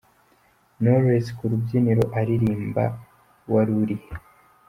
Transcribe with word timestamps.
Knowless 0.81 1.25
ku 1.37 1.43
rubyiniro 1.51 2.03
aririmba 2.19 2.83
Wari 3.51 3.71
urihe. 3.81 4.09